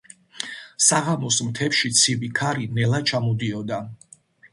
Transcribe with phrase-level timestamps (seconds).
[0.85, 3.79] საღამოს მთებში ცივი ქარი ნელა ჩამოდიოდა.